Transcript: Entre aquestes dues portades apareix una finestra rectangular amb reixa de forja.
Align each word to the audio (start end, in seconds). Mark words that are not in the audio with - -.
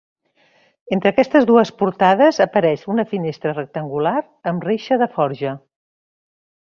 Entre 0.95 1.09
aquestes 1.09 1.43
dues 1.49 1.71
portades 1.81 2.39
apareix 2.47 2.85
una 2.93 3.05
finestra 3.13 3.53
rectangular 3.57 4.15
amb 4.53 4.65
reixa 4.71 4.99
de 5.03 5.09
forja. 5.19 5.53